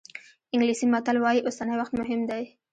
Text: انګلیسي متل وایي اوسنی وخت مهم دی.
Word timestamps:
انګلیسي 0.53 0.85
متل 0.93 1.17
وایي 1.19 1.41
اوسنی 1.43 1.75
وخت 1.77 1.93
مهم 1.99 2.21
دی. 2.29 2.43